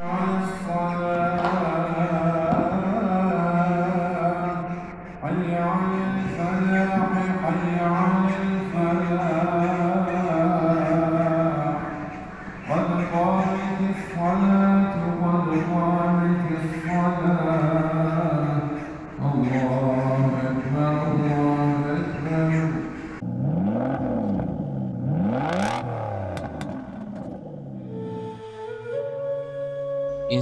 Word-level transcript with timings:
Amen. 0.00 0.37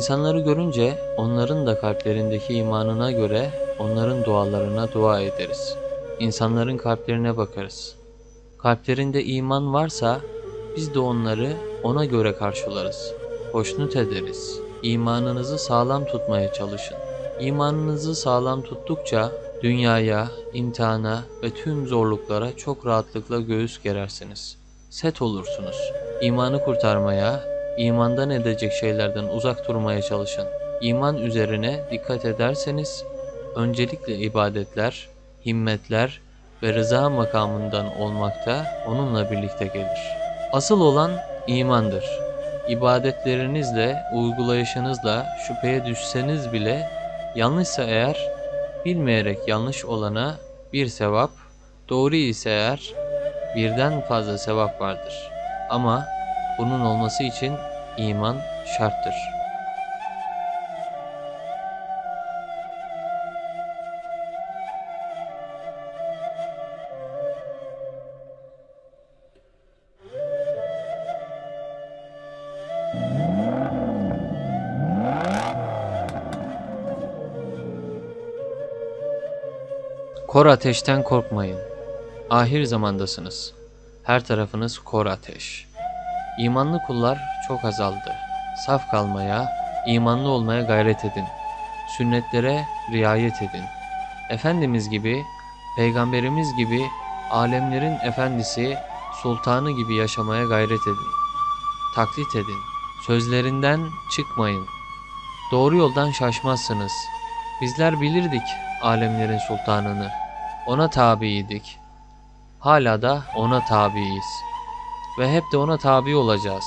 İnsanları 0.07 0.41
görünce 0.41 0.99
onların 1.17 1.67
da 1.67 1.81
kalplerindeki 1.81 2.55
imanına 2.55 3.13
göre 3.13 3.51
onların 3.79 4.25
dualarına 4.25 4.93
dua 4.93 5.21
ederiz. 5.21 5.77
İnsanların 6.19 6.77
kalplerine 6.77 7.37
bakarız. 7.37 7.97
Kalplerinde 8.59 9.25
iman 9.25 9.75
varsa 9.75 10.21
biz 10.77 10.95
de 10.95 10.99
onları 10.99 11.53
ona 11.83 12.05
göre 12.05 12.37
karşılarız. 12.37 13.13
Hoşnut 13.53 13.97
ederiz. 13.97 14.61
İmanınızı 14.83 15.59
sağlam 15.59 16.05
tutmaya 16.05 16.53
çalışın. 16.53 16.97
İmanınızı 17.41 18.15
sağlam 18.15 18.63
tuttukça 18.63 19.33
dünyaya, 19.63 20.29
imtihana 20.53 21.23
ve 21.43 21.51
tüm 21.51 21.87
zorluklara 21.87 22.57
çok 22.57 22.87
rahatlıkla 22.87 23.41
göğüs 23.41 23.83
gerersiniz. 23.83 24.57
Set 24.91 25.23
olursunuz. 25.23 25.93
İmanı 26.21 26.65
kurtarmaya, 26.65 27.56
imandan 27.77 28.31
edecek 28.31 28.73
şeylerden 28.73 29.25
uzak 29.25 29.69
durmaya 29.69 30.03
çalışın. 30.03 30.47
İman 30.81 31.17
üzerine 31.17 31.81
dikkat 31.91 32.25
ederseniz 32.25 33.05
öncelikle 33.57 34.17
ibadetler, 34.17 35.09
himmetler 35.47 36.21
ve 36.63 36.75
rıza 36.75 37.11
makamından 37.11 38.01
olmakta 38.01 38.67
onunla 38.87 39.31
birlikte 39.31 39.67
gelir. 39.67 40.17
Asıl 40.53 40.81
olan 40.81 41.11
imandır. 41.47 42.05
İbadetlerinizle, 42.69 44.03
uygulayışınızla 44.15 45.27
şüpheye 45.47 45.85
düşseniz 45.85 46.53
bile 46.53 46.89
yanlışsa 47.35 47.83
eğer 47.83 48.31
bilmeyerek 48.85 49.39
yanlış 49.49 49.85
olana 49.85 50.35
bir 50.73 50.87
sevap, 50.87 51.31
doğru 51.89 52.17
ise 52.17 52.51
eğer 52.51 52.93
birden 53.57 54.01
fazla 54.01 54.39
sevap 54.39 54.81
vardır. 54.81 55.31
Ama 55.71 56.05
bunun 56.59 56.81
olması 56.81 57.23
için 57.23 57.53
iman 57.99 58.41
şarttır. 58.79 59.15
Kor 80.29 80.47
ateşten 80.47 81.03
korkmayın. 81.03 81.59
Ahir 82.31 82.65
zamandasınız. 82.65 83.53
Her 84.03 84.25
tarafınız 84.25 84.79
kor 84.79 85.07
ateş. 85.07 85.67
İmanlı 86.39 86.79
kullar 86.87 87.36
çok 87.49 87.65
azaldı. 87.65 88.17
Saf 88.67 88.91
kalmaya, 88.91 89.49
imanlı 89.87 90.29
olmaya 90.29 90.63
gayret 90.63 91.05
edin. 91.05 91.25
Sünnetlere 91.89 92.65
riayet 92.93 93.43
edin. 93.43 93.65
Efendimiz 94.31 94.91
gibi, 94.91 95.25
peygamberimiz 95.77 96.57
gibi, 96.57 96.87
alemlerin 97.31 97.99
efendisi, 98.03 98.77
sultanı 99.23 99.71
gibi 99.71 99.95
yaşamaya 99.95 100.45
gayret 100.45 100.87
edin. 100.87 101.11
Taklit 101.95 102.37
edin. 102.37 102.59
Sözlerinden 103.07 103.81
çıkmayın. 104.11 104.67
Doğru 105.53 105.77
yoldan 105.77 106.11
şaşmazsınız. 106.11 106.93
Bizler 107.63 108.01
bilirdik 108.01 108.43
alemlerin 108.83 109.39
sultanını. 109.39 110.11
Ona 110.67 110.91
tabiydik. 110.91 111.79
Hala 112.61 113.03
da 113.03 113.23
ona 113.37 113.65
tabiiz. 113.65 114.25
Ve 115.19 115.33
hep 115.33 115.45
de 115.53 115.57
ona 115.57 115.77
tabi 115.77 116.17
olacağız. 116.17 116.65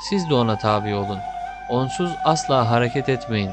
Siz 0.00 0.30
de 0.30 0.34
ona 0.34 0.58
tabi 0.58 0.94
olun. 0.94 1.20
Onsuz 1.68 2.12
asla 2.24 2.70
hareket 2.70 3.08
etmeyin. 3.08 3.52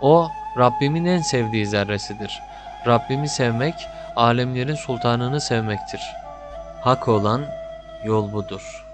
O 0.00 0.30
Rabbimin 0.58 1.04
en 1.04 1.20
sevdiği 1.20 1.66
zerresidir. 1.66 2.42
Rabbimi 2.86 3.28
sevmek, 3.28 3.74
alemlerin 4.16 4.74
sultanını 4.74 5.40
sevmektir. 5.40 6.00
Hak 6.80 7.08
olan 7.08 7.44
yol 8.04 8.32
budur. 8.32 8.84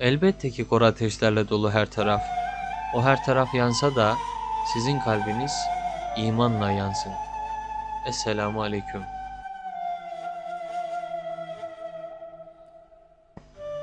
Elbette 0.00 0.50
ki 0.50 0.68
kor 0.68 0.82
ateşlerle 0.82 1.48
dolu 1.48 1.70
her 1.70 1.86
taraf. 1.86 2.22
O 2.94 3.02
her 3.02 3.24
taraf 3.24 3.54
yansa 3.54 3.96
da 3.96 4.14
sizin 4.72 5.00
kalbiniz 5.00 5.52
imanla 6.16 6.70
yansın. 6.70 7.12
Esselamu 8.06 8.62
Aleyküm. 8.62 9.17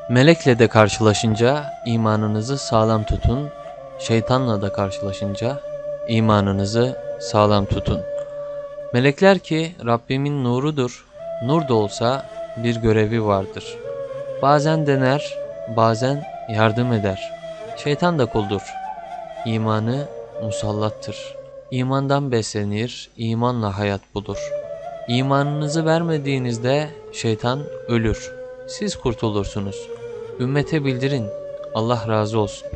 Melekle 0.09 0.59
de 0.59 0.67
karşılaşınca 0.67 1.73
imanınızı 1.85 2.57
sağlam 2.57 3.03
tutun. 3.03 3.49
Şeytanla 3.99 4.61
da 4.61 4.73
karşılaşınca 4.73 5.59
imanınızı 6.07 6.97
sağlam 7.19 7.65
tutun. 7.65 8.01
Melekler 8.93 9.39
ki 9.39 9.75
Rabbimin 9.85 10.43
nurudur. 10.43 11.05
Nur 11.43 11.67
da 11.67 11.73
olsa 11.73 12.25
bir 12.57 12.75
görevi 12.75 13.25
vardır. 13.25 13.77
Bazen 14.41 14.87
dener, 14.87 15.37
bazen 15.75 16.23
yardım 16.49 16.93
eder. 16.93 17.31
Şeytan 17.77 18.19
da 18.19 18.25
kuldur. 18.25 18.73
İmanı 19.45 20.05
musallattır. 20.43 21.35
İmandan 21.71 22.31
beslenir, 22.31 23.09
imanla 23.17 23.77
hayat 23.77 24.01
bulur. 24.15 24.51
İmanınızı 25.07 25.85
vermediğinizde 25.85 26.89
şeytan 27.13 27.59
ölür. 27.87 28.34
Siz 28.67 28.95
kurtulursunuz. 28.95 29.89
Ümmete 30.39 30.85
bildirin. 30.85 31.29
Allah 31.73 32.05
razı 32.07 32.39
olsun. 32.39 32.67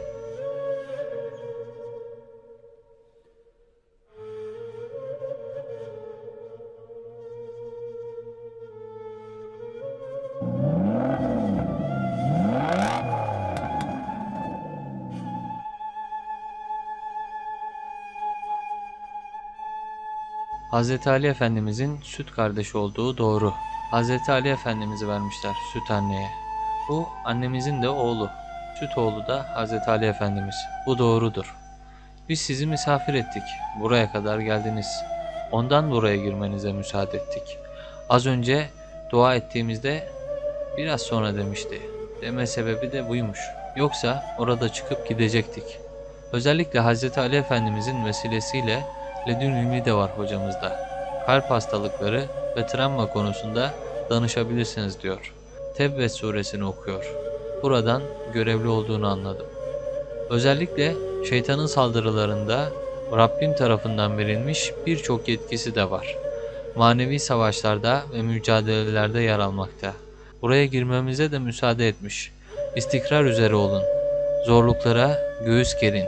Hz. 20.71 21.07
Ali 21.07 21.27
Efendimizin 21.27 21.99
süt 22.03 22.31
kardeşi 22.31 22.77
olduğu 22.77 23.17
doğru. 23.17 23.53
Hz. 23.91 24.29
Ali 24.29 24.49
Efendimiz'i 24.49 25.07
vermişler 25.07 25.53
süt 25.73 25.91
anneye. 25.91 26.29
Bu 26.89 27.09
annemizin 27.25 27.81
de 27.81 27.89
oğlu. 27.89 28.29
Süt 28.79 28.97
oğlu 28.97 29.27
da 29.27 29.45
Hz. 29.55 29.87
Ali 29.87 30.05
Efendimiz. 30.05 30.55
Bu 30.85 30.97
doğrudur. 30.97 31.55
Biz 32.29 32.41
sizi 32.41 32.67
misafir 32.67 33.13
ettik. 33.13 33.43
Buraya 33.79 34.11
kadar 34.11 34.39
geldiniz. 34.39 35.03
Ondan 35.51 35.91
buraya 35.91 36.15
girmenize 36.15 36.71
müsaade 36.71 37.17
ettik. 37.17 37.57
Az 38.09 38.25
önce 38.25 38.69
dua 39.11 39.35
ettiğimizde 39.35 40.07
biraz 40.77 41.01
sonra 41.01 41.35
demişti. 41.35 41.81
Deme 42.21 42.47
sebebi 42.47 42.91
de 42.91 43.09
buymuş. 43.09 43.39
Yoksa 43.75 44.35
orada 44.37 44.69
çıkıp 44.69 45.07
gidecektik. 45.09 45.79
Özellikle 46.31 46.81
Hz. 46.81 47.17
Ali 47.17 47.35
Efendimizin 47.35 48.05
vesilesiyle 48.05 48.83
ledün 49.27 49.55
ilmi 49.55 49.85
de 49.85 49.93
var 49.93 50.11
hocamızda. 50.17 50.88
Kalp 51.29 51.51
hastalıkları 51.51 52.25
ve 52.57 52.67
travma 52.67 53.09
konusunda 53.09 53.73
danışabilirsiniz 54.09 55.01
diyor. 55.01 55.33
Tebbet 55.77 56.11
suresini 56.11 56.65
okuyor. 56.65 57.13
Buradan 57.63 58.01
görevli 58.33 58.67
olduğunu 58.67 59.07
anladım. 59.07 59.45
Özellikle 60.29 60.95
şeytanın 61.29 61.65
saldırılarında 61.65 62.69
Rabbim 63.11 63.55
tarafından 63.55 64.17
verilmiş 64.17 64.73
birçok 64.85 65.27
yetkisi 65.27 65.75
de 65.75 65.91
var. 65.91 66.17
Manevi 66.75 67.19
savaşlarda 67.19 68.03
ve 68.13 68.21
mücadelelerde 68.21 69.21
yer 69.21 69.39
almakta. 69.39 69.93
Buraya 70.41 70.65
girmemize 70.65 71.31
de 71.31 71.39
müsaade 71.39 71.87
etmiş. 71.87 72.31
İstikrar 72.75 73.23
üzere 73.23 73.55
olun. 73.55 73.83
Zorluklara 74.45 75.19
göğüs 75.45 75.79
gerin. 75.81 76.05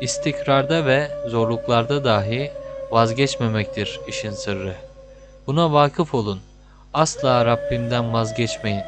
İstikrarda 0.00 0.86
ve 0.86 1.08
zorluklarda 1.26 2.04
dahi 2.04 2.50
vazgeçmemektir 2.90 4.00
işin 4.08 4.30
sırrı. 4.30 4.74
Buna 5.46 5.72
vakıf 5.72 6.14
olun. 6.14 6.40
Asla 6.94 7.46
Rabbimden 7.46 8.12
vazgeçmeyin. 8.12 8.82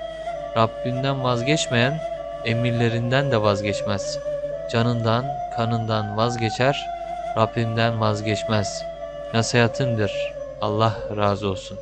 Rabbinden 0.57 1.25
vazgeçmeyen 1.25 2.01
emirlerinden 2.45 3.31
de 3.31 3.43
vazgeçmez. 3.43 4.19
canından, 4.73 5.25
kanından 5.57 6.17
vazgeçer, 6.17 6.87
Rabbimden 7.37 8.01
vazgeçmez. 8.01 8.83
Nasihatımdır. 9.35 10.13
Allah 10.61 10.97
razı 11.17 11.49
olsun. 11.49 11.79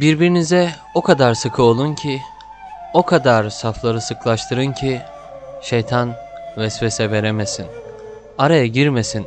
Birbirinize 0.00 0.70
o 0.94 1.02
kadar 1.02 1.34
sıkı 1.34 1.62
olun 1.62 1.94
ki, 1.94 2.20
o 2.94 3.02
kadar 3.02 3.50
safları 3.50 4.00
sıklaştırın 4.00 4.72
ki, 4.72 5.00
şeytan 5.62 6.14
vesvese 6.56 7.10
veremesin, 7.10 7.66
araya 8.38 8.66
girmesin. 8.66 9.26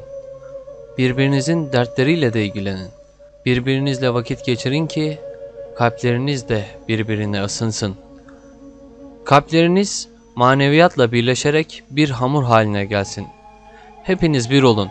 Birbirinizin 0.97 1.73
dertleriyle 1.73 2.33
de 2.33 2.45
ilgilenin. 2.45 2.89
Birbirinizle 3.45 4.13
vakit 4.13 4.45
geçirin 4.45 4.87
ki, 4.87 5.19
kalpleriniz 5.77 6.49
de 6.49 6.65
birbirine 6.87 7.43
ısınsın. 7.43 7.95
Kalpleriniz 9.25 10.07
maneviyatla 10.35 11.11
birleşerek 11.11 11.83
bir 11.89 12.09
hamur 12.09 12.43
haline 12.43 12.85
gelsin. 12.85 13.27
Hepiniz 14.03 14.49
bir 14.49 14.63
olun. 14.63 14.89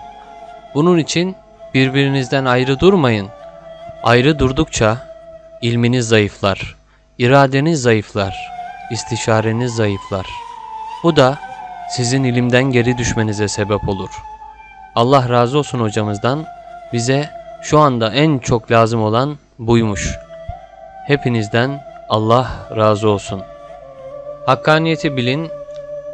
Bunun 0.75 0.99
için 0.99 1.35
birbirinizden 1.75 2.44
ayrı 2.44 2.81
durmayın. 2.81 3.28
Ayrı 4.02 4.38
durdukça 4.38 5.12
ilminiz 5.62 6.09
zayıflar, 6.09 6.76
iradeniz 7.19 7.82
zayıflar, 7.82 8.37
istişareniz 8.90 9.75
zayıflar. 9.75 10.26
Bu 11.02 11.16
da 11.16 11.38
sizin 11.90 12.25
ilimden 12.25 12.64
geri 12.64 12.99
düşmenize 12.99 13.49
sebep 13.49 13.88
olur. 13.88 14.11
Allah 14.95 15.28
razı 15.28 15.59
olsun 15.59 15.81
hocamızdan. 15.81 16.47
Bize 16.92 17.31
şu 17.62 17.78
anda 17.78 18.12
en 18.12 18.38
çok 18.38 18.71
lazım 18.71 19.02
olan 19.02 19.38
buymuş. 19.59 20.11
Hepinizden 21.07 21.85
Allah 22.09 22.50
razı 22.76 23.09
olsun. 23.09 23.42
Hakkaniyeti 24.47 25.16
bilin, 25.16 25.50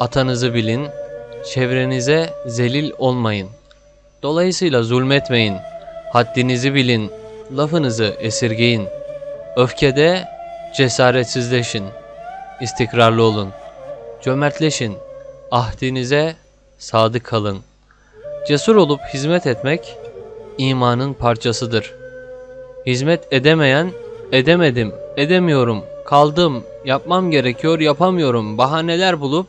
atanızı 0.01 0.55
bilin, 0.55 0.89
çevrenize 1.55 2.31
zelil 2.47 2.91
olmayın. 2.99 3.49
Dolayısıyla 4.23 4.83
zulmetmeyin, 4.83 5.57
haddinizi 6.13 6.75
bilin, 6.75 7.11
lafınızı 7.57 8.17
esirgeyin. 8.19 8.89
Öfkede 9.59 10.29
cesaretsizleşin, 10.75 11.85
istikrarlı 12.61 13.23
olun, 13.23 13.49
cömertleşin, 14.23 14.97
ahdinize 15.51 16.37
sadık 16.79 17.25
kalın. 17.25 17.59
Cesur 18.49 18.77
olup 18.77 19.01
hizmet 19.15 19.47
etmek 19.47 19.97
imanın 20.59 21.13
parçasıdır. 21.13 21.95
Hizmet 22.87 23.33
edemeyen 23.33 23.91
edemedim, 24.33 24.93
edemiyorum, 25.17 25.85
kaldım, 26.05 26.65
yapmam 26.85 27.31
gerekiyor, 27.31 27.81
yapamıyorum 27.81 28.59
bahaneler 28.59 29.21
bulup 29.21 29.47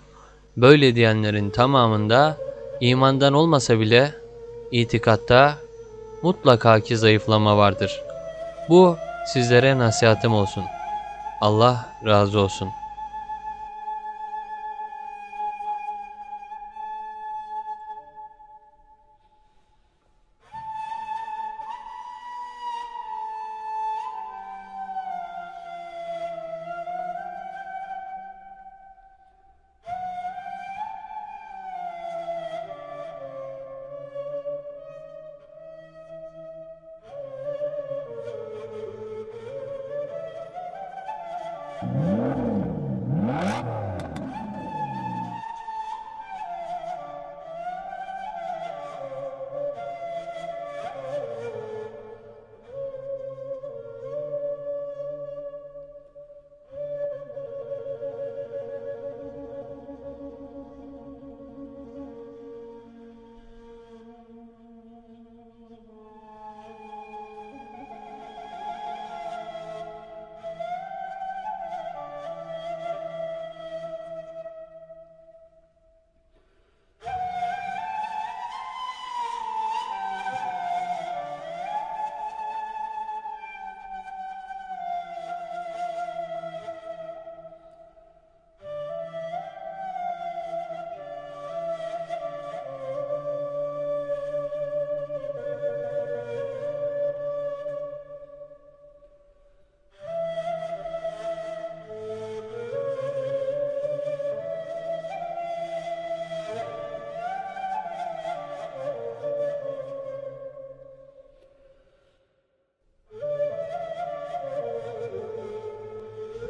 böyle 0.57 0.95
diyenlerin 0.95 1.49
tamamında 1.49 2.37
imandan 2.79 3.33
olmasa 3.33 3.79
bile 3.79 4.13
itikatta 4.71 5.55
mutlaka 6.21 6.79
ki 6.79 6.97
zayıflama 6.97 7.57
vardır. 7.57 8.01
Bu 8.69 8.97
sizlere 9.29 9.77
nasihatım 9.77 10.33
olsun. 10.33 10.71
Allah 11.41 11.85
razı 12.05 12.39
olsun. 12.39 12.78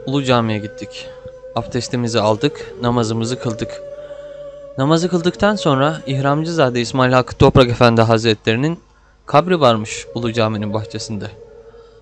Ulu 0.09 0.23
Cami'ye 0.23 0.59
gittik. 0.59 1.07
Abdestimizi 1.55 2.19
aldık, 2.19 2.73
namazımızı 2.81 3.39
kıldık. 3.39 3.81
Namazı 4.77 5.09
kıldıktan 5.09 5.55
sonra 5.55 6.01
İhramcızade 6.07 6.81
İsmail 6.81 7.13
Hakkı 7.13 7.35
Toprak 7.35 7.69
Efendi 7.69 8.01
Hazretlerinin 8.01 8.79
kabri 9.25 9.59
varmış 9.59 10.05
Ulu 10.15 10.33
Cami'nin 10.33 10.73
bahçesinde. 10.73 11.25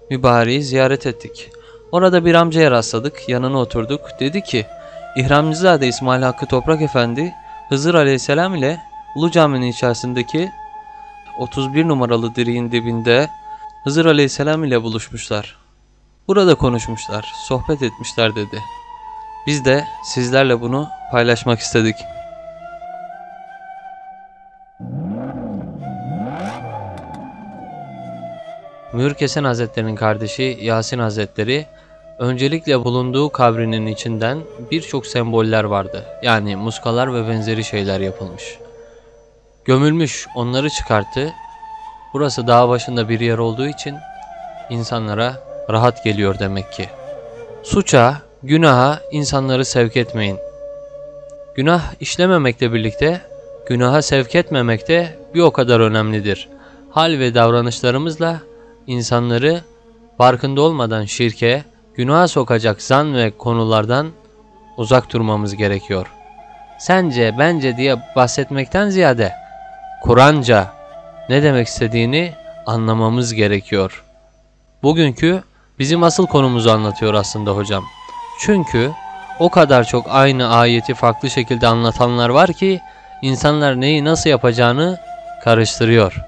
Mübareği 0.10 0.64
ziyaret 0.64 1.06
ettik. 1.08 1.50
Orada 1.92 2.26
bir 2.26 2.36
amcaya 2.36 2.72
rastladık, 2.72 3.30
yanına 3.30 3.60
oturduk. 3.60 4.02
Dedi 4.20 4.44
ki, 4.44 4.66
İhramcızade 5.16 5.88
İsmail 5.88 6.22
Hakkı 6.22 6.46
Toprak 6.46 6.82
Efendi, 6.82 7.34
Hızır 7.70 7.96
Aleyhisselam 7.96 8.56
ile 8.56 8.80
Ulu 9.16 9.32
Cami'nin 9.32 9.68
içerisindeki 9.68 10.50
31 11.40 11.88
numaralı 11.88 12.36
direğin 12.36 12.72
dibinde 12.72 13.30
Hızır 13.84 14.06
Aleyhisselam 14.06 14.64
ile 14.64 14.84
buluşmuşlar. 14.84 15.67
Burada 16.28 16.56
konuşmuşlar, 16.56 17.34
sohbet 17.36 17.82
etmişler 17.82 18.36
dedi. 18.36 18.64
Biz 19.48 19.66
de 19.66 19.88
sizlerle 20.04 20.62
bunu 20.62 20.90
paylaşmak 21.12 21.60
istedik. 21.60 21.96
Mühür 28.94 29.14
Kesen 29.14 29.44
Hazretleri'nin 29.44 29.96
kardeşi 29.96 30.58
Yasin 30.62 31.00
Hazretleri 31.00 31.66
öncelikle 32.20 32.84
bulunduğu 32.84 33.30
kabrinin 33.30 33.86
içinden 33.86 34.40
birçok 34.72 35.08
semboller 35.08 35.64
vardı. 35.64 36.06
Yani 36.24 36.56
muskalar 36.56 37.14
ve 37.14 37.28
benzeri 37.30 37.64
şeyler 37.64 38.00
yapılmış. 38.00 38.58
Gömülmüş 39.66 40.28
onları 40.36 40.70
çıkarttı. 40.70 41.34
Burası 42.14 42.48
dağ 42.48 42.70
başında 42.70 43.10
bir 43.10 43.20
yer 43.20 43.38
olduğu 43.38 43.68
için 43.68 43.96
insanlara 44.70 45.47
rahat 45.70 46.04
geliyor 46.04 46.40
demek 46.40 46.72
ki. 46.72 46.90
Suça, 47.64 48.22
günaha 48.44 49.00
insanları 49.12 49.66
sevk 49.66 49.98
etmeyin. 49.98 50.38
Günah 51.56 51.82
işlememekle 52.00 52.74
birlikte 52.74 53.22
günaha 53.68 54.02
sevk 54.02 54.36
etmemek 54.36 54.88
de 54.88 55.20
bir 55.34 55.42
o 55.42 55.52
kadar 55.52 55.80
önemlidir. 55.80 56.50
Hal 56.92 57.20
ve 57.20 57.36
davranışlarımızla 57.36 58.40
insanları 58.88 59.62
farkında 60.18 60.62
olmadan 60.62 61.06
şirke, 61.06 61.64
günaha 61.96 62.28
sokacak 62.28 62.82
zan 62.82 63.16
ve 63.16 63.32
konulardan 63.32 64.08
uzak 64.78 65.14
durmamız 65.14 65.56
gerekiyor. 65.56 66.08
Sence, 66.80 67.36
bence 67.40 67.78
diye 67.78 67.96
bahsetmekten 68.16 68.90
ziyade 68.90 69.34
Kur'anca 70.04 70.68
ne 71.30 71.44
demek 71.44 71.68
istediğini 71.68 72.34
anlamamız 72.66 73.34
gerekiyor. 73.34 74.04
Bugünkü 74.84 75.44
bizim 75.80 76.04
asıl 76.04 76.28
konumuzu 76.28 76.70
anlatıyor 76.70 77.14
aslında 77.14 77.52
hocam. 77.52 77.84
Çünkü 78.40 78.92
o 79.40 79.50
kadar 79.50 79.84
çok 79.84 80.06
aynı 80.10 80.48
ayeti 80.50 80.94
farklı 80.94 81.30
şekilde 81.30 81.68
anlatanlar 81.68 82.30
var 82.30 82.54
ki 82.54 82.82
insanlar 83.22 83.82
neyi 83.82 84.06
nasıl 84.06 84.30
yapacağını 84.30 84.98
karıştırıyor. 85.44 86.22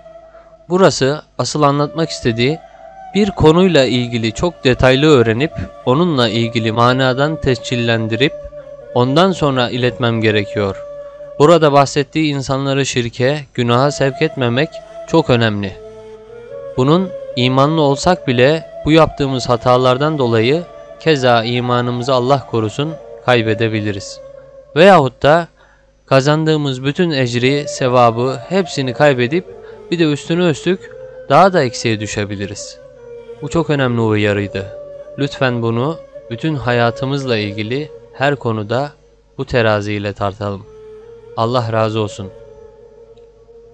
Burası 0.70 1.22
asıl 1.38 1.62
anlatmak 1.62 2.10
istediği 2.10 2.60
bir 3.16 3.32
konuyla 3.32 3.86
ilgili 3.86 4.32
çok 4.32 4.64
detaylı 4.64 5.06
öğrenip 5.06 5.52
onunla 5.86 6.30
ilgili 6.30 6.72
manadan 6.72 7.42
tescillendirip 7.42 8.34
ondan 8.94 9.32
sonra 9.32 9.70
iletmem 9.70 10.22
gerekiyor. 10.22 10.76
Burada 11.40 11.72
bahsettiği 11.72 12.34
insanları 12.34 12.86
şirke, 12.86 13.40
günaha 13.54 13.92
sevk 13.92 14.22
etmemek 14.22 14.70
çok 15.08 15.30
önemli. 15.30 15.78
Bunun 16.78 17.10
imanlı 17.36 17.82
olsak 17.82 18.28
bile 18.28 18.69
bu 18.86 18.92
yaptığımız 18.92 19.50
hatalardan 19.50 20.18
dolayı 20.18 20.64
keza 21.00 21.44
imanımızı 21.44 22.14
Allah 22.14 22.46
korusun 22.52 22.94
kaybedebiliriz. 23.26 24.20
Veyahut 24.76 25.24
da 25.24 25.48
kazandığımız 26.06 26.84
bütün 26.84 27.12
ecri, 27.12 27.66
sevabı 27.68 28.40
hepsini 28.50 28.94
kaybedip 28.94 29.46
bir 29.92 30.00
de 30.00 30.04
üstüne 30.04 30.50
üstlük 30.50 30.92
daha 31.30 31.54
da 31.54 31.64
eksiğe 31.64 32.00
düşebiliriz. 32.00 32.80
Bu 33.42 33.50
çok 33.50 33.70
önemli 33.70 34.02
uyarıydı. 34.02 34.66
Lütfen 35.18 35.62
bunu 35.62 35.98
bütün 36.30 36.56
hayatımızla 36.56 37.38
ilgili 37.38 37.92
her 38.14 38.36
konuda 38.36 38.92
bu 39.38 39.46
teraziyle 39.46 40.14
tartalım. 40.14 40.66
Allah 41.38 41.72
razı 41.72 42.00
olsun. 42.00 42.30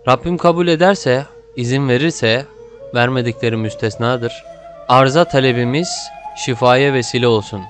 Rabbim 0.08 0.38
kabul 0.38 0.68
ederse, 0.68 1.26
izin 1.56 1.90
verirse, 1.90 2.46
vermedikleri 2.96 3.58
müstesnadır. 3.58 4.46
Arza 4.89 5.25
talebimiz 5.25 6.12
şifaya 6.36 6.94
vesile 6.94 7.27
olsun. 7.27 7.62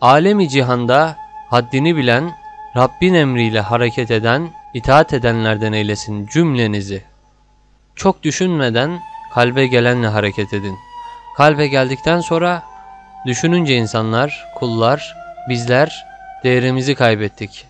Alemi 0.00 0.48
cihanda 0.48 1.16
haddini 1.50 1.96
bilen, 1.96 2.32
Rabbin 2.76 3.14
emriyle 3.14 3.60
hareket 3.60 4.10
eden, 4.10 4.50
itaat 4.74 5.12
edenlerden 5.12 5.72
eylesin 5.72 6.26
cümlenizi. 6.26 7.02
Çok 7.96 8.22
düşünmeden 8.22 9.00
kalbe 9.34 9.66
gelenle 9.66 10.08
hareket 10.08 10.54
edin. 10.54 10.76
Kalbe 11.36 11.66
geldikten 11.66 12.20
sonra 12.20 12.62
düşününce 13.26 13.76
insanlar, 13.76 14.46
kullar, 14.54 15.16
bizler 15.48 16.06
değerimizi 16.44 16.94
kaybettik. 16.94 17.66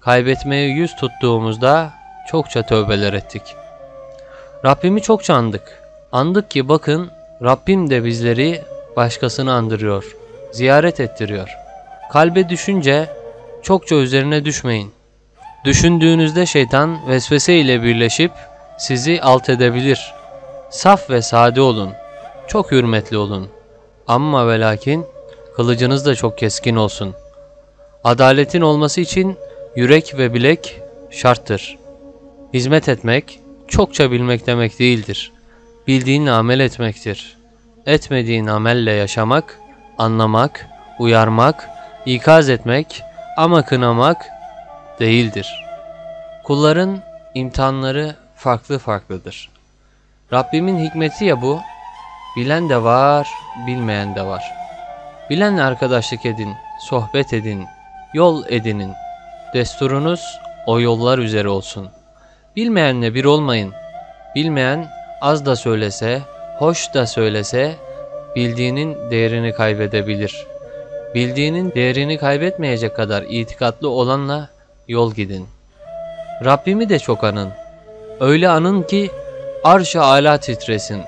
Kaybetmeye 0.00 0.68
yüz 0.68 0.96
tuttuğumuzda 0.96 1.92
çokça 2.28 2.62
tövbeler 2.62 3.12
ettik. 3.12 3.42
Rabbimi 4.64 5.02
çokça 5.02 5.34
andık. 5.34 5.82
Andık 6.12 6.50
ki 6.50 6.68
bakın 6.68 7.10
Rabbim 7.44 7.90
de 7.90 8.04
bizleri 8.04 8.62
başkasını 8.96 9.52
andırıyor, 9.52 10.16
ziyaret 10.52 11.00
ettiriyor. 11.00 11.48
Kalbe 12.12 12.48
düşünce 12.48 13.08
çokça 13.62 13.94
üzerine 13.94 14.44
düşmeyin. 14.44 14.92
Düşündüğünüzde 15.64 16.46
şeytan 16.46 17.08
vesvese 17.08 17.54
ile 17.56 17.82
birleşip 17.82 18.32
sizi 18.78 19.20
alt 19.22 19.48
edebilir. 19.48 20.14
Saf 20.70 21.10
ve 21.10 21.22
sade 21.22 21.60
olun. 21.60 21.90
Çok 22.48 22.72
hürmetli 22.72 23.16
olun. 23.16 23.48
Amma 24.06 24.48
ve 24.48 24.60
lakin 24.60 25.06
kılıcınız 25.56 26.06
da 26.06 26.14
çok 26.14 26.38
keskin 26.38 26.76
olsun. 26.76 27.14
Adaletin 28.04 28.60
olması 28.60 29.00
için 29.00 29.36
yürek 29.76 30.18
ve 30.18 30.34
bilek 30.34 30.80
şarttır. 31.10 31.78
Hizmet 32.54 32.88
etmek 32.88 33.40
çokça 33.68 34.10
bilmek 34.10 34.46
demek 34.46 34.78
değildir. 34.78 35.33
Bildiğinle 35.86 36.30
amel 36.30 36.60
etmektir. 36.60 37.36
Etmediğin 37.86 38.46
amelle 38.46 38.92
yaşamak, 38.92 39.60
anlamak, 39.98 40.66
uyarmak, 40.98 41.70
ikaz 42.06 42.48
etmek 42.48 43.02
ama 43.36 43.64
kınamak 43.64 44.26
değildir. 45.00 45.64
Kulların 46.44 47.02
imtihanları 47.34 48.16
farklı 48.36 48.78
farklıdır. 48.78 49.50
Rabbimin 50.32 50.78
hikmeti 50.78 51.24
ya 51.24 51.42
bu, 51.42 51.60
bilen 52.36 52.68
de 52.68 52.82
var, 52.82 53.28
bilmeyen 53.66 54.14
de 54.14 54.22
var. 54.22 54.44
Bilenle 55.30 55.62
arkadaşlık 55.62 56.26
edin, 56.26 56.54
sohbet 56.80 57.32
edin, 57.32 57.66
yol 58.14 58.44
edinin. 58.48 58.92
Desturunuz 59.54 60.38
o 60.66 60.80
yollar 60.80 61.18
üzere 61.18 61.48
olsun. 61.48 61.88
Bilmeyenle 62.56 63.14
bir 63.14 63.24
olmayın. 63.24 63.72
Bilmeyen 64.34 64.88
az 65.24 65.46
da 65.46 65.56
söylese, 65.56 66.22
hoş 66.58 66.94
da 66.94 67.06
söylese 67.06 67.74
bildiğinin 68.36 69.10
değerini 69.10 69.52
kaybedebilir. 69.52 70.46
Bildiğinin 71.14 71.72
değerini 71.74 72.18
kaybetmeyecek 72.18 72.96
kadar 72.96 73.22
itikatlı 73.28 73.88
olanla 73.88 74.48
yol 74.88 75.14
gidin. 75.14 75.46
Rabbimi 76.44 76.88
de 76.88 76.98
çok 76.98 77.24
anın. 77.24 77.50
Öyle 78.20 78.48
anın 78.48 78.82
ki 78.82 79.10
arş-ı 79.64 80.02
ala 80.02 80.38
titresin. 80.38 81.02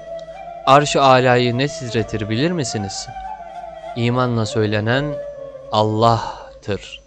Arş-ı 0.66 1.02
alayı 1.02 1.58
ne 1.58 1.68
titretir 1.68 2.28
bilir 2.28 2.50
misiniz? 2.50 3.08
İmanla 3.96 4.46
söylenen 4.46 5.04
Allah'tır. 5.72 7.00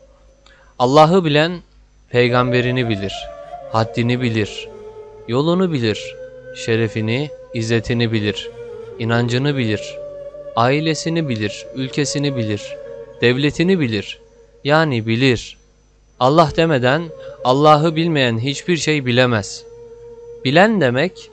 Allah'ı 0.80 1.25
bilen 1.25 1.62
peygamberini 2.10 2.89
bilir, 2.89 3.28
haddini 3.72 4.22
bilir, 4.22 4.70
yolunu 5.28 5.72
bilir, 5.72 6.18
şerefini, 6.56 7.29
izzetini 7.53 8.12
bilir, 8.12 8.50
inancını 9.00 9.58
bilir, 9.58 9.98
ailesini 10.56 11.29
bilir, 11.29 11.65
ülkesini 11.75 12.36
bilir, 12.36 12.75
devletini 13.22 13.79
bilir. 13.79 14.20
Yani 14.63 15.08
bilir. 15.08 15.58
Allah 16.20 16.50
demeden 16.56 17.03
Allah'ı 17.44 17.96
bilmeyen 17.96 18.39
hiçbir 18.39 18.77
şey 18.77 19.06
bilemez. 19.06 19.63
Bilen 20.46 20.82
demek 20.82 21.32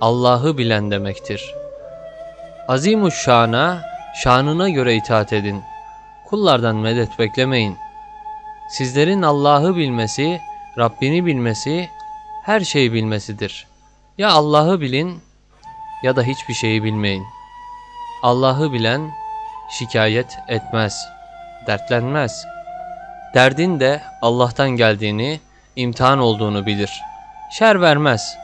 Allah'ı 0.00 0.58
bilen 0.58 0.90
demektir. 0.90 1.54
Azimuş 2.68 3.14
şana, 3.14 3.82
şanına 4.22 4.68
göre 4.68 4.94
itaat 4.94 5.32
edin. 5.32 5.62
Kullardan 6.28 6.76
medet 6.76 7.18
beklemeyin. 7.18 7.76
Sizlerin 8.70 9.22
Allah'ı 9.22 9.76
bilmesi, 9.76 10.40
Rabbini 10.78 11.26
bilmesi, 11.26 11.88
her 12.44 12.60
şeyi 12.60 12.92
bilmesidir. 12.92 13.66
Ya 14.18 14.30
Allah'ı 14.30 14.80
bilin 14.80 15.20
ya 16.02 16.16
da 16.16 16.22
hiçbir 16.22 16.54
şeyi 16.54 16.84
bilmeyin. 16.84 17.24
Allah'ı 18.22 18.72
bilen 18.72 19.10
şikayet 19.70 20.38
etmez, 20.48 21.08
dertlenmez. 21.66 22.44
Derdin 23.34 23.80
de 23.80 24.02
Allah'tan 24.22 24.70
geldiğini, 24.70 25.40
imtihan 25.76 26.18
olduğunu 26.18 26.66
bilir. 26.66 27.00
Şer 27.52 27.80
vermez. 27.80 28.36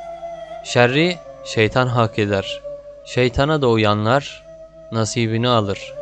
Şerri 0.64 1.18
şeytan 1.44 1.86
hak 1.86 2.18
eder. 2.18 2.60
Şeytana 3.06 3.62
da 3.62 3.68
uyanlar 3.68 4.44
nasibini 4.92 5.48
alır. 5.48 5.94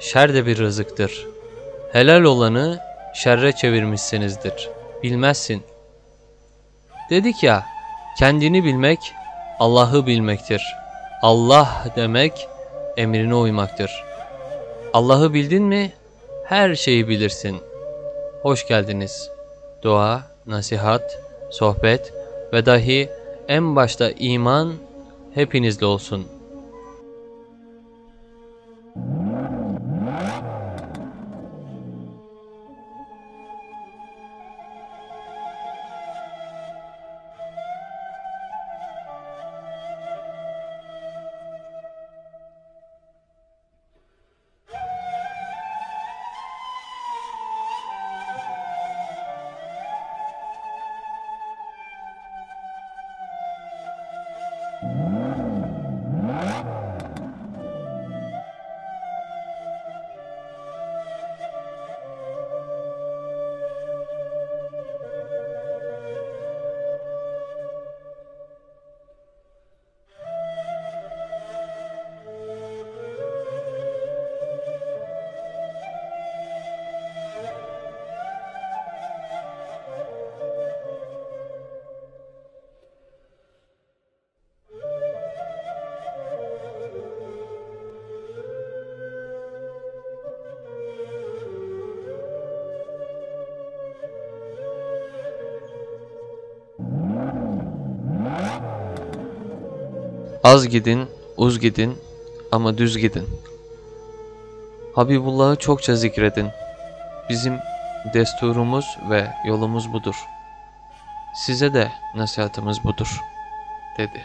Şer 0.00 0.34
de 0.34 0.46
bir 0.46 0.58
rızıktır. 0.58 1.26
Helal 1.92 2.22
olanı 2.22 2.80
şerre 3.14 3.52
çevirmişsinizdir. 3.52 4.70
Bilmezsin. 5.02 5.62
Dedik 7.10 7.42
ya, 7.42 7.66
kendini 8.16 8.64
bilmek 8.64 8.98
Allah'ı 9.58 10.06
bilmektir. 10.06 10.62
Allah 11.22 11.84
demek 11.96 12.48
emrine 12.96 13.34
uymaktır. 13.34 14.04
Allah'ı 14.92 15.34
bildin 15.34 15.62
mi 15.62 15.92
her 16.44 16.74
şeyi 16.74 17.08
bilirsin. 17.08 17.60
Hoş 18.42 18.68
geldiniz. 18.68 19.30
Dua, 19.82 20.22
nasihat, 20.46 21.18
sohbet 21.50 22.12
ve 22.52 22.66
dahi 22.66 23.08
en 23.48 23.76
başta 23.76 24.10
iman 24.10 24.72
hepinizle 25.34 25.86
olsun. 25.86 26.35
Az 100.46 100.68
gidin, 100.68 101.08
uz 101.36 101.60
gidin 101.60 101.98
ama 102.52 102.78
düz 102.78 102.98
gidin. 102.98 103.28
Habibullah'ı 104.94 105.56
çokça 105.56 105.96
zikredin. 105.96 106.48
Bizim 107.28 107.58
desturumuz 108.14 108.98
ve 109.10 109.32
yolumuz 109.46 109.92
budur. 109.92 110.26
Size 111.34 111.74
de 111.74 111.92
nasihatımız 112.14 112.84
budur, 112.84 113.20
dedi. 113.98 114.24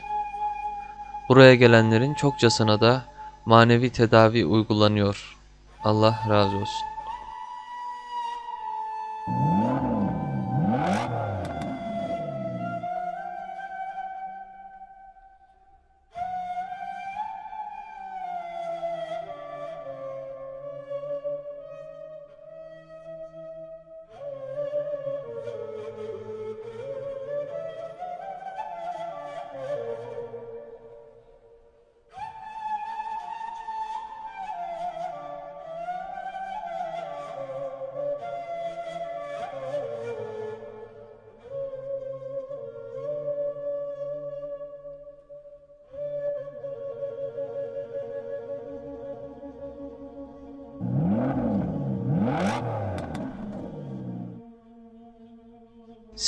Buraya 1.29 1.55
gelenlerin 1.55 2.13
çokçasına 2.13 2.81
da 2.81 3.03
manevi 3.45 3.89
tedavi 3.89 4.45
uygulanıyor. 4.45 5.37
Allah 5.83 6.19
razı 6.29 6.57
olsun. 6.57 6.90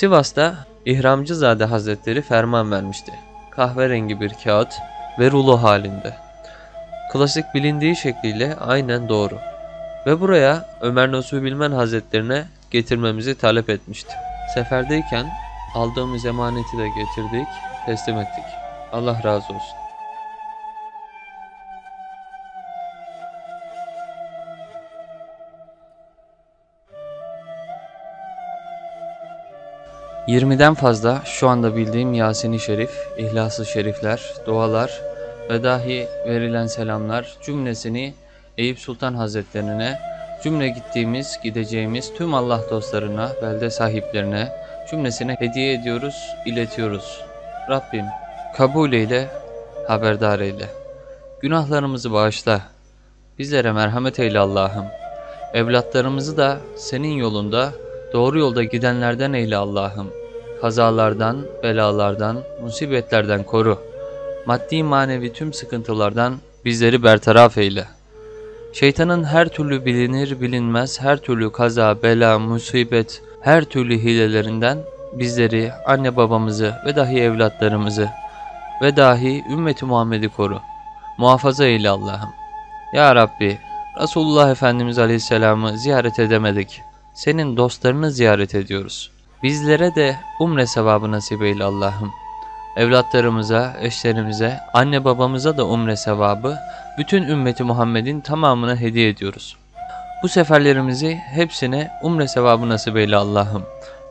Sivas'ta 0.04 0.56
İhramcızade 0.86 1.66
Hazretleri 1.66 2.22
ferman 2.22 2.72
vermişti. 2.72 3.12
Kahverengi 3.52 4.22
bir 4.22 4.32
kağıt 4.44 4.74
ve 5.20 5.32
rulo 5.32 5.58
halinde. 5.58 6.16
Klasik 7.14 7.46
bilindiği 7.56 7.96
şekliyle 7.96 8.56
aynen 8.56 9.10
doğru. 9.10 9.38
Ve 10.06 10.22
buraya 10.22 10.66
Ömer 10.82 11.12
Nasuhi 11.12 11.44
Bilmen 11.44 11.72
Hazretlerine 11.72 12.46
getirmemizi 12.72 13.38
talep 13.38 13.70
etmişti. 13.70 14.14
Seferdeyken 14.54 15.26
aldığımız 15.76 16.26
emaneti 16.26 16.78
de 16.78 16.88
getirdik, 16.88 17.48
teslim 17.86 18.18
ettik. 18.18 18.46
Allah 18.92 19.24
razı 19.24 19.54
olsun. 19.54 19.83
Yirmiden 30.28 30.74
fazla 30.74 31.22
şu 31.26 31.50
anda 31.50 31.76
bildiğim 31.76 32.14
Yasin-i 32.14 32.60
Şerif, 32.60 33.08
İhlas-ı 33.18 33.66
Şerifler, 33.66 34.34
dualar 34.46 35.02
ve 35.50 35.64
dahi 35.64 36.08
verilen 36.28 36.68
selamlar 36.68 37.38
cümlesini 37.46 38.14
Eyüp 38.58 38.80
Sultan 38.80 39.14
Hazretlerine 39.14 40.00
Cümle 40.44 40.70
gittiğimiz, 40.70 41.40
gideceğimiz 41.44 42.14
tüm 42.14 42.34
Allah 42.34 42.62
dostlarına, 42.70 43.32
belde 43.42 43.70
sahiplerine, 43.70 44.52
cümlesine 44.90 45.36
hediye 45.40 45.74
ediyoruz, 45.74 46.16
iletiyoruz. 46.46 47.22
Rabbim 47.70 48.06
kabul 48.56 48.94
eyle, 48.94 49.28
haberdar 49.88 50.40
eyle. 50.40 50.66
Günahlarımızı 51.42 52.14
bağışla. 52.14 52.62
Bizlere 53.40 53.72
merhamet 53.72 54.20
eyle 54.20 54.40
Allah'ım. 54.40 54.86
Evlatlarımızı 55.54 56.38
da 56.38 56.58
senin 56.78 57.14
yolunda, 57.14 57.72
doğru 58.14 58.40
yolda 58.40 58.64
gidenlerden 58.64 59.34
eyle 59.34 59.58
Allah'ım. 59.58 60.08
Kazalardan, 60.62 61.38
belalardan, 61.64 62.38
musibetlerden 62.62 63.44
koru. 63.44 63.80
Maddi 64.46 64.84
manevi 64.84 65.34
tüm 65.34 65.54
sıkıntılardan 65.54 66.36
bizleri 66.66 67.04
bertaraf 67.04 67.58
eyle. 67.58 67.86
Şeytanın 68.74 69.24
her 69.24 69.48
türlü 69.48 69.86
bilinir 69.86 70.42
bilinmez 70.42 71.02
her 71.02 71.18
türlü 71.18 71.52
kaza, 71.52 72.04
bela, 72.04 72.40
musibet, 72.40 73.22
her 73.42 73.64
türlü 73.64 74.00
hilelerinden 74.00 74.78
bizleri, 75.14 75.72
anne 75.88 76.16
babamızı 76.16 76.74
ve 76.86 76.96
dahi 76.96 77.22
evlatlarımızı 77.22 78.10
ve 78.82 78.96
dahi 78.96 79.44
ümmeti 79.52 79.86
Muhammed'i 79.86 80.30
koru. 80.30 80.60
Muhafaza 81.18 81.66
eyle 81.66 81.90
Allah'ım. 81.90 82.30
Ya 82.94 83.16
Rabbi, 83.16 83.58
Resulullah 84.02 84.52
Efendimiz 84.52 85.00
Aleyhisselam'ı 85.00 85.78
ziyaret 85.78 86.20
edemedik. 86.20 86.82
Senin 87.14 87.58
dostlarını 87.58 88.12
ziyaret 88.12 88.56
ediyoruz. 88.56 89.12
Bizlere 89.44 89.96
de 89.96 90.16
umre 90.40 90.68
sevabı 90.68 91.12
nasip 91.12 91.42
eyle 91.42 91.64
Allah'ım. 91.64 92.12
Evlatlarımıza, 92.78 93.74
eşlerimize, 93.82 94.60
anne 94.74 95.06
babamıza 95.06 95.58
da 95.58 95.66
umre 95.66 95.96
sevabı, 95.96 96.58
bütün 96.98 97.24
ümmeti 97.24 97.64
Muhammed'in 97.64 98.22
tamamına 98.22 98.76
hediye 98.76 99.10
ediyoruz. 99.10 99.56
Bu 100.24 100.30
seferlerimizi 100.30 101.16
hepsine 101.16 101.92
umre 102.04 102.28
sevabı 102.28 102.70
nasip 102.70 102.98
eyle 102.98 103.16
Allah'ım. 103.16 103.64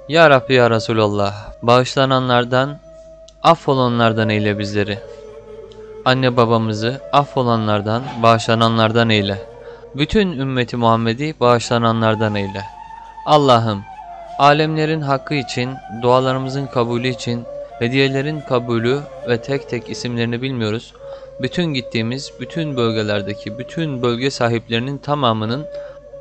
Ya 0.09 0.31
Rabbi 0.31 0.55
ya 0.55 0.71
Resulallah, 0.71 1.35
bağışlananlardan, 1.62 2.79
affolanlardan 3.43 4.29
eyle 4.29 4.59
bizleri. 4.59 4.99
Anne 6.05 6.37
babamızı 6.37 7.01
affolanlardan, 7.12 8.03
bağışlananlardan 8.23 9.11
eyle. 9.11 9.38
Bütün 9.95 10.33
ümmeti 10.33 10.77
Muhammed'i 10.77 11.35
bağışlananlardan 11.41 12.35
eyle. 12.35 12.82
Allah'ım, 13.27 13.85
alemlerin 14.39 15.01
hakkı 15.01 15.35
için, 15.35 15.71
dualarımızın 16.03 16.67
kabulü 16.67 17.09
için, 17.09 17.45
hediyelerin 17.79 18.41
kabulü 18.41 19.01
ve 19.29 19.43
tek 19.43 19.69
tek 19.69 19.91
isimlerini 19.91 20.43
bilmiyoruz. 20.43 20.95
Bütün 21.43 21.65
gittiğimiz, 21.65 22.33
bütün 22.41 22.77
bölgelerdeki, 22.77 23.59
bütün 23.59 24.03
bölge 24.03 24.31
sahiplerinin 24.31 24.99
tamamının 24.99 25.67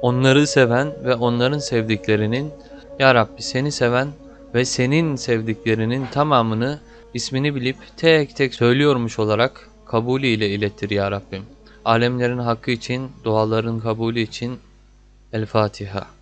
onları 0.01 0.47
seven 0.47 0.91
ve 1.05 1.15
onların 1.15 1.59
sevdiklerinin, 1.59 2.51
Ya 2.99 3.15
Rabbi 3.15 3.41
seni 3.41 3.71
seven 3.71 4.07
ve 4.53 4.65
senin 4.65 5.15
sevdiklerinin 5.15 6.05
tamamını 6.11 6.79
ismini 7.13 7.55
bilip 7.55 7.77
tek 7.97 8.35
tek 8.35 8.53
söylüyormuş 8.53 9.19
olarak 9.19 9.69
kabulü 9.85 10.27
ile 10.27 10.49
ilettir 10.49 10.89
Ya 10.89 11.11
Rabbim. 11.11 11.43
Alemlerin 11.85 12.37
hakkı 12.37 12.71
için, 12.71 13.11
duaların 13.23 13.79
kabulü 13.79 14.19
için 14.19 14.59
El 15.33 15.45
Fatiha. 15.45 16.07